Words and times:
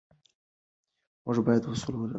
موږ 1.23 1.37
باید 1.45 1.63
اصول 1.71 1.93
ولرو. 1.97 2.09